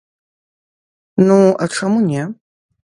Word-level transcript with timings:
Ну, 1.27 1.39
а 1.59 1.71
чаму 1.77 1.99
не? 2.11 2.23